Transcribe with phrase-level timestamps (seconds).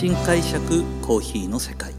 [0.00, 1.92] 新解釈コーヒーの世界。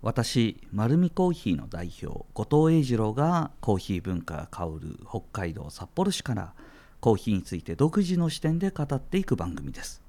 [0.00, 6.52] 私丸見コーヒーの代表後藤英二郎がコーヒー文化が香る北海道札幌市から
[7.00, 10.00] コーヒーについて独自の視点で語っていく番組です。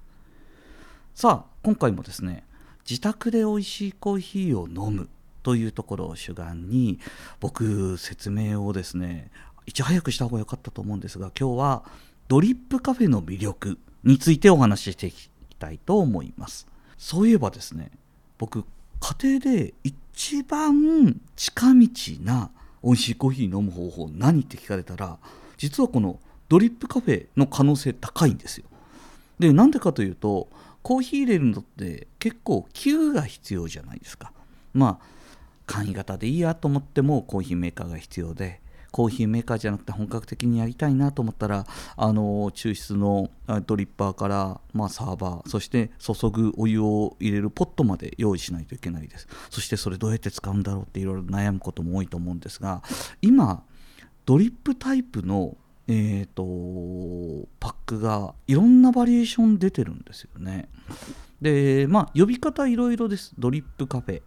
[1.15, 2.43] さあ今回もですね
[2.87, 5.09] 自宅で美味しいコーヒーを飲む
[5.41, 6.99] というところを主眼に
[7.39, 9.31] 僕説明をですね
[9.65, 11.83] いち早くした方が良かったと思うんですが今日は
[12.27, 16.67] ドリップカフェの魅力についてお話ししていきたいと思います。
[16.97, 17.91] そういえばですね
[18.37, 18.65] 僕
[18.99, 21.87] 家庭で一番近道
[22.21, 22.51] な
[22.83, 25.17] 美味しいコーヒー飲む方法何って聞かれたら
[25.57, 28.65] 実はこのドリップカフェの可能性高いんですよ。
[29.39, 30.49] でなんでかというと
[30.83, 34.31] コーヒー入れるのって結構器が必要じゃないですか。
[34.73, 35.05] まあ
[35.67, 38.60] 簡易型でいいやと思ってもコーヒーメーカーが必要で
[38.91, 43.29] コーヒーメーカーじゃなくて本格的にやりたいなと思ったらあの抽出の
[43.65, 52.83] ドリッパーから、まあ、サーバーそして注ぐお湯を入れるポットまで用意しないといけないですそしてそれどうやって使うんだろうっていろいろ悩むことも多いと思うんですが
[53.21, 53.63] 今
[54.25, 55.55] ドリップタイプの
[55.87, 60.69] えーと、パックがいろんなバリエーション出てるんですよね。
[61.41, 63.33] でまあ呼び方いろいろです。
[63.37, 64.21] ドリップカフェ、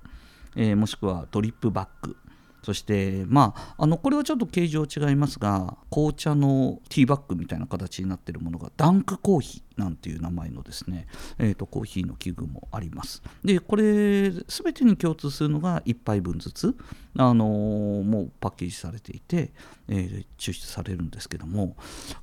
[0.57, 2.17] えー、もしくはドリップバッグ
[2.65, 11.07] そしてまああのこれはちょっと形状違いますが紅茶のティーバッグみたいな形になっているものがダンクコーヒーなんていう名前のですね、
[11.39, 13.23] えーと、コーヒーの器具もあります。
[13.45, 16.75] でこれ全てに共通するのが1杯分ずつ、
[17.19, 19.53] あのー、もうパッケージされていて、
[19.89, 21.77] えー、抽出されるんですけども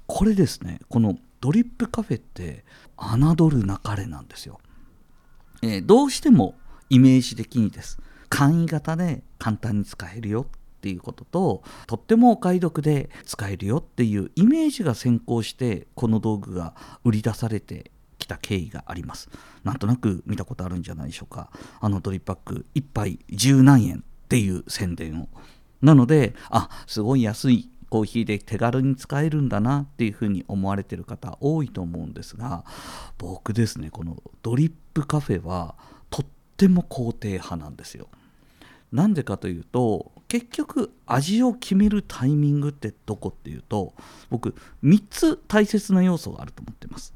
[0.07, 2.65] これですねこのドリップカフェって
[2.97, 4.59] 侮るなかれなんですよ、
[5.61, 6.55] えー、どうしても
[6.89, 7.99] イメージ的にです。
[8.31, 16.73] 簡易型で簡単に使えるよっていうことととってもお買い得で使えるよっていうイメージが先行してこの道具が
[17.03, 19.29] 売り出されてきた経緯があります
[19.63, 25.27] なんとなく見たことあるんじゃないでしょうかあのドリップパック1杯10何円っていう宣伝を
[25.81, 32.63] なのであすごい安いコーヒーで手軽に使えるんだなっていうふうに思われてる方多いと思うんですが
[33.17, 35.75] 僕ですねこのドリップカフェは
[36.09, 38.07] とっても肯定派なんですよ。
[38.91, 43.93] なんでかというと結局味を決めるタイミングってどこっていうと
[44.29, 47.13] 僕3つ大切な要素があると思ってます。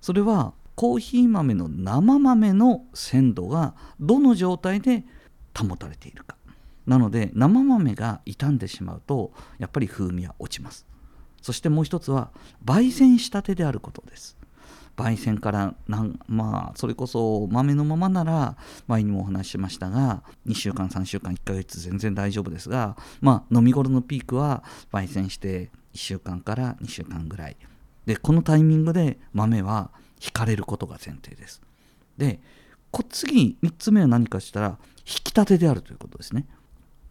[0.00, 5.04] それはコーヒー豆の生豆の鮮度がどの状態で
[5.56, 6.36] 保たれているか。
[6.86, 10.86] なので生豆が傷んでしまうとやっぱり風味は落ちます。
[11.42, 12.30] そしてもう一つは
[12.64, 14.39] 焙煎したてであることです。
[14.96, 27.56] 焙煎からなんまあそれこそ豆のままなら前にもお話ししましたが2週間3週間1ヶ月全然大丈夫ですがまあ飲み頃のピークは焙煎して1週間から2週間ぐらい。
[28.06, 29.90] でこのタイミングで豆は
[30.22, 31.62] 引かれることが前提です。
[32.18, 32.40] で
[33.08, 36.46] 次3つ目は何かしたら引き立てであるということですね。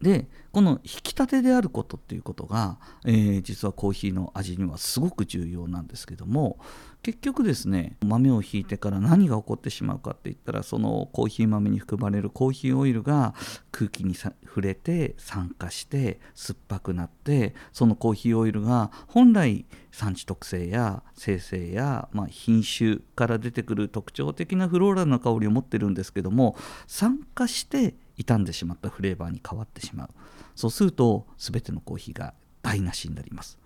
[0.00, 6.58] でこの引き立てであることっていうことが、えー、実はコーヒーの味にはすごく重要なんですけども
[7.02, 13.34] 結局ですね豆をひいてから何が起こってしまうかって言ったらそのコーヒー豆に含まれるコーヒーオイルが
[13.72, 26.56] 空気に触れて酸化して酸っぱくなってそのコーヒーオイルが本来産地特性や生成や、まあ、品種から出てくる特徴的なフローラルな香りを持ってるんですけども
[26.86, 27.94] 酸化して
[28.24, 30.08] 傷んでしまったフレーバーに変わってしまう。
[30.54, 33.58] そうすると全てのコーヒーが台無しになります。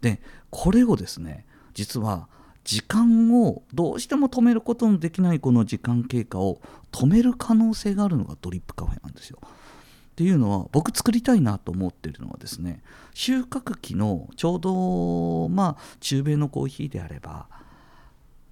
[0.00, 2.28] でこれをですね実は
[2.64, 6.60] 時間をどうしても止めることのできないこの時間経過を
[6.92, 9.38] 止める可能性があるのがドリップカフェなんですよ。
[9.42, 12.82] っていうのは僕作りたいなと思ってるのはですね
[13.14, 17.46] 収穫期のちょうどまあ中米のコーヒーであれば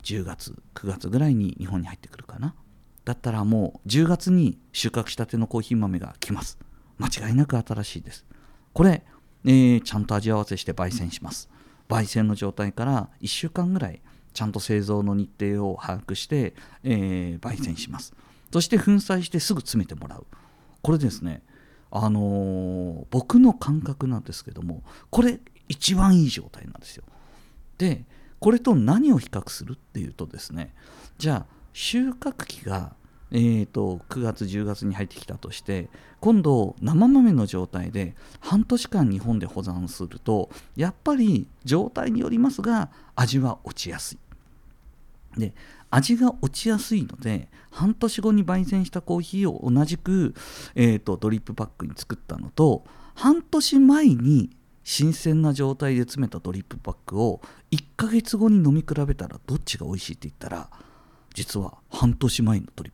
[0.03, 2.55] 10月9月ぐらいに日本に入ってくるかな。
[3.11, 6.59] だったらもう10月に収穫したてのコーヒー豆が来ます。
[6.97, 8.25] 間違いなく新しいです。
[8.73, 9.03] これ、
[9.45, 11.51] えー、ちゃんと味合わせして焙煎します。
[11.89, 14.01] 焙煎の状態から1週間ぐらい
[14.33, 16.55] ちゃんと製造の日程を把握して、
[16.85, 18.15] えー、焙煎します。
[18.53, 20.25] そして粉砕してすぐ詰めてもらう。
[20.81, 21.43] これですね
[21.91, 27.03] あのー、僕の感覚なんですけどもこれ一番いい状態なんですよ。
[27.77, 28.05] で
[28.39, 30.73] これと何を比較するっていうとですね
[31.19, 32.95] じゃあ収穫期が、
[33.33, 35.89] えーと、9月10月に入ってきたとして
[36.21, 44.19] 今度生豆の状態で半年間日本で保存するとやっぱり状態によりますが味は落ちやすい。
[45.39, 45.55] で
[45.91, 50.35] 味が落ちやすいので半年後に焙煎したコーヒーを同じく、
[50.75, 52.85] えーとドリップパックに作ったのと
[53.15, 54.51] 半年前に
[54.83, 57.41] 新鮮な状態で詰めたドリップパックを
[57.71, 60.69] 1ヶ月後に飲み比べたらどっちが美味しいって言ったら
[61.35, 62.90] 実は半年前のドリップバッグなんですよ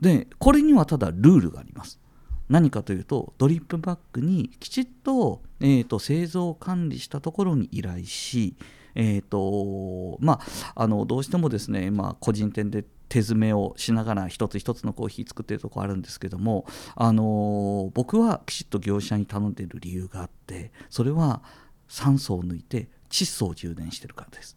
[0.00, 2.00] でこれにはただルールがあります。
[2.48, 8.56] 何かというとドリップバッグにきちっと,、えーと、製造管理したところに依頼し、
[8.96, 10.40] えーとま
[10.74, 16.66] あ、あのどうしてもですね、まあ、個人店で手詰めをしながら一つ一つのコーヒー作ってるとこあるんですけども、
[16.96, 21.42] あの、僕はきちっと業者に頼んでいる理由があってそれは
[21.88, 24.56] 酸素を抜いて窒素を充電してるからです。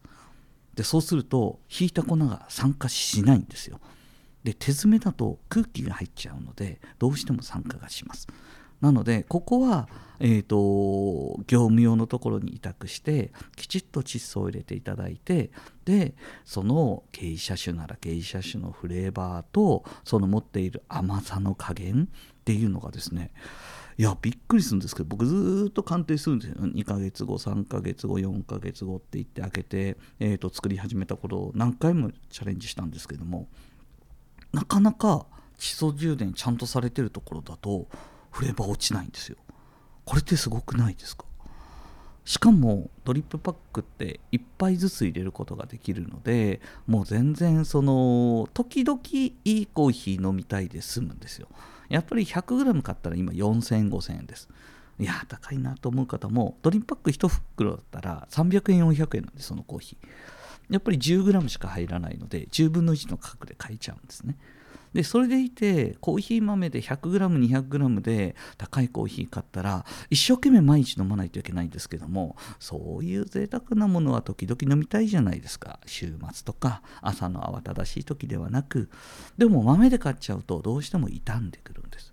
[0.73, 3.79] でそうすると引いた粉が酸化しないんですよ。
[4.43, 8.27] で手詰めだと空気が入っちゃうのでどうしても酸化がします。
[8.83, 9.87] なのでここは、
[10.19, 15.51] えーと、業務用のところに委託してきちっと窒素を入れていただいて
[15.85, 23.31] でその芸者種なら芸者種のフレーバーとその持っている甘さの加減っていうのがですね
[23.97, 26.55] いやびっくりするんですけど僕ずっと鑑定するんですよ。
[26.57, 33.47] 2ヶ月後3ヶ月後4ヶ月後って言って開けて、えーと作り始めた頃を何回もチャレンジしたんですけども
[34.53, 35.25] なかなか
[35.57, 37.87] 地層充電ちゃんとされてるところだと
[38.31, 39.37] フレーバー落ちないんですよ。
[40.05, 41.25] これってすごくないですか？
[42.25, 51.47] しかもドリップパックって1杯ずつ入れることができるのでもう全然その時々いいコーヒー飲みたいで済むんですよ。
[51.89, 54.47] やっぱり 100g 買ったら今4000円5000円です。
[54.99, 60.07] いや高いなと思う方もドリップパック1袋だったら300円400円なんでそのコーヒー。
[60.69, 64.37] やっぱり 10g しか入らないので10分の1の価格で買えちゃうんですね。
[64.93, 78.89] でそれでいてコーヒー豆で 100g200g で高いコーヒー買ったら一生懸命毎日飲まないといけないんですけどもそういう贅沢なものは時々飲みたいじゃないですか週末とか朝の慌ただしい時ではなく
[79.37, 82.12] でも豆で買っちゃうとどうしても傷んでくるんです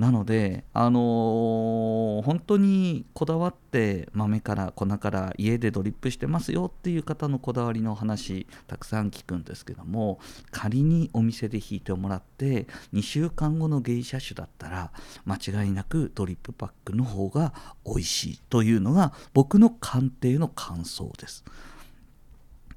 [0.00, 10.18] なので、あのー、本当にこだわって豆から粉から家でドリップしてますよっていう方のこだわりの話たくさん聞くんですけども
[10.52, 14.90] 仮にお店で引いてもらって2週間後の芸者種だったら
[15.26, 17.52] 間違いなくドリップパックの方が
[17.84, 21.44] 美味しいというのが僕の鑑定の感想です。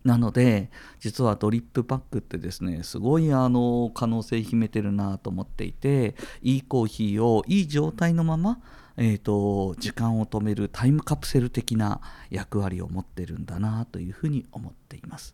[0.04, 0.70] なので
[1.00, 8.60] 実はドリップパックってですねすごいあの可能性秘めてるなと思っていていいコーヒーをいい状態のまま
[8.96, 15.34] えーと、時間を止めるタイムカプセル的な役割を持ってるんだなというふうに思っています。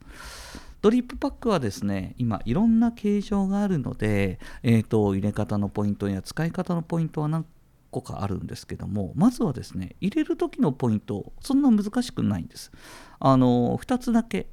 [0.82, 7.46] ドリップパックはですね今いろんな形状があるので、えーと入れ方のポイントや使い方のポイントは何
[7.92, 12.72] 個かあるんですけどもまずはですね入れる時のポイントそんな難しくないんです。
[13.20, 14.48] あの2つだけ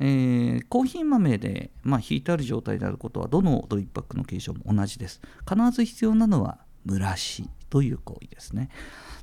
[0.00, 5.20] えー、コーヒー豆で、まあ、引いてある状態であることはどのドリップバッグの形状も同じです。
[5.48, 8.68] 必ず必要なのは蒸らしという行為ですね。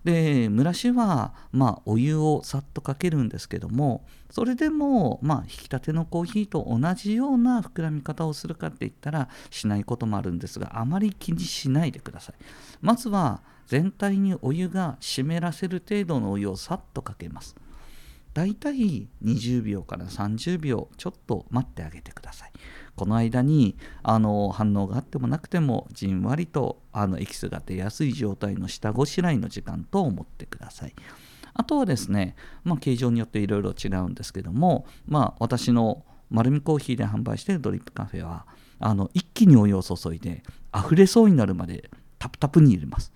[0.03, 12.35] で蒸らしは、まあ、お湯をさっとかけるんですけどもそれでも、まあ、引き立てのコーヒーと同じような膨らみ方をするかって言ったらしないこともあるんですがあまり気にしないでください。
[12.81, 17.55] まずは全体にお湯が湿らせる程度のお湯をさっとかけます。
[18.33, 22.51] だいたい20秒から30秒ちょっと待ってあげてください。
[22.95, 30.93] この間にあの反応があってもなくてもじんわりとあのエキスが出やすい状態の下ごしらえの時間と思ってください。
[31.53, 38.45] あとはですね、まあ、形状によっていろいろ違うんですけども、まあ、私の丸みコーヒーで販売しているドリップカフェは
[38.79, 43.11] あの一気にお湯を注いで溢れそうになるまでタプタプに入れます。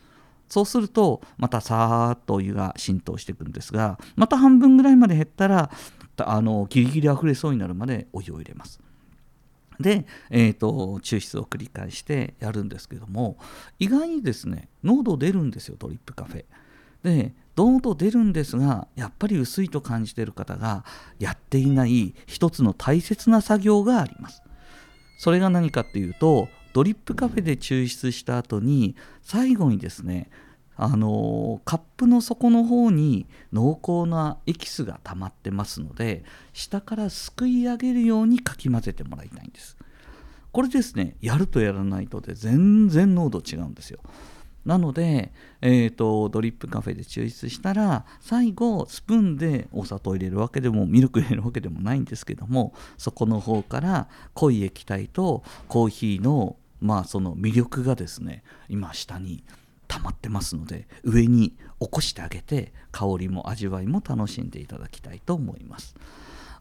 [0.48, 5.72] そうするとまたさーっとお湯が浸透していくんですがまた半分ぐらいまで減ったら
[6.18, 8.80] あのギリギリ溢れそうになるまでお湯を入れます。
[9.80, 10.70] で、えーと、
[11.04, 13.38] 抽出を繰り返してやるんですけども
[13.78, 16.46] 意外にですね濃度出るんですよドリップカフェ。
[17.04, 20.84] で濃度出るんですがやっぱり薄いと感じている方が
[21.20, 24.42] やっていない一つの大切な作業があります。
[25.18, 30.30] それが何かっていうとドリップカフェで抽出した後に最後にですね
[30.76, 39.78] あのカップの底の方に濃厚なエキスが溜まってますので下からすくい上げるようにかき混ぜてもらいたいんです。
[40.52, 44.02] これですねやるとやらないとで全然濃度違うんですよ。
[44.66, 59.44] なので、えーと、ドリップカフェで抽出したら最後スプーンでお砂糖入れるわけでもミルク入れるわけでもないんですけどもそこの方から濃い液体とコーヒーのまあその魅力がですね今下に
[59.88, 65.96] 溜まってますので上に起こしてあげて香りも味わいも楽しんでいただきたいと思います。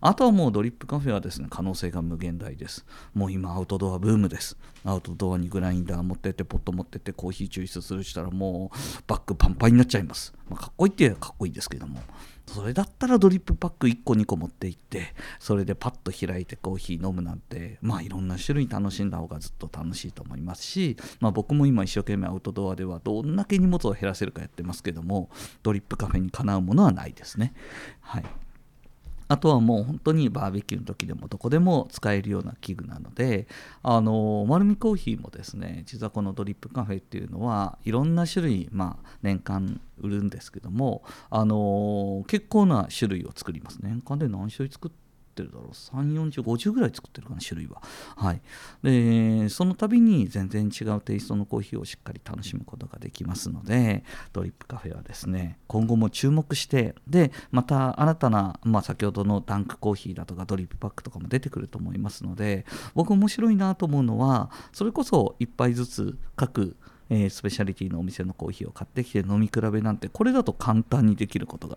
[0.07, 2.85] あとはもうドリップカフェはですね可能性が無限大です。
[3.15, 4.59] もう今アウトドアブームです。
[4.85, 12.01] アウトドアにグラインダー持ってってポット持ってってコーヒー抽出するしたらもうバッグパンパンになっちゃいます、まあ、かっこいいって言えばかっこいいですけども。
[12.47, 25.31] それだったらドリップパック1個2個持って行ってそれでパッと開いてコーヒー飲むなんてまあいろんな種類楽しんだ方がずっと楽しいと思いますし、まあ、僕も今一生懸命アウトドアではどんだけ荷物を減らせるかやってますけども
[25.63, 27.55] ドリップカフェにかなうものはないですね。
[28.03, 28.25] はい。
[29.29, 33.47] あとはもう本当にバーベキューの時でもどこでも使えるような器具なので
[33.83, 43.79] あの丸みコーヒーもですね実はこのドリップカフェっていうのはいろんな種類、まあ、年間売るんですけどもあの結構な種類を作ります。
[43.83, 45.04] 年間で何種類作って
[45.35, 45.71] ってるだろう。
[45.73, 47.83] 34050ぐらい作ってるかな種類は。
[48.17, 48.41] はい。
[48.83, 62.65] でその度に全然違うテイストのコーヒーをしっかり楽しむことができますのでドリップカフェはですね今後も注目してでまた新たな、まあ、先ほどのダンクコーヒーだとかドリップパックとかも出てくると思いますので
[62.95, 66.77] 僕面白いなと思うのはそれこそ1杯ずつ各
[67.11, 71.77] えー、スペシャリティのお店のコーヒーを買ってきて飲み比べなんてこれだと簡単にできることが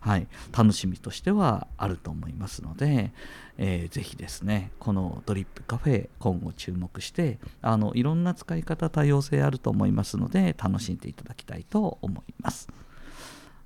[0.00, 0.26] はい、
[0.56, 3.12] 楽しみとしてはあると思いますので、
[3.58, 12.68] えー、ぜひですねこのドリップカフェ今後注目してあのいろんな使い方多様性あると思いますので楽しんでいただきたいと思います。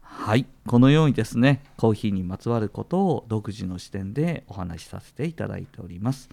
[0.00, 6.28] はい、このようにですねコーヒーにまつわることを独自の視点でお話しさせていただいております。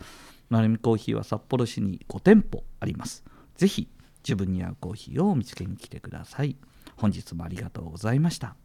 [0.50, 3.24] 丸見コーヒーは札幌市に5店舗あります。
[3.56, 3.88] ぜひ
[4.24, 6.58] 自分に合うコーヒーを見つけに来てください。
[6.98, 8.56] 本日もありがとうございました。